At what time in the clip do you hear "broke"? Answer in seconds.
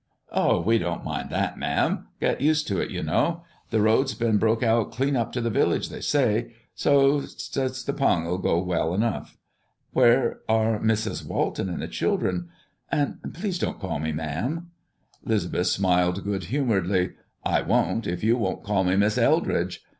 4.39-4.63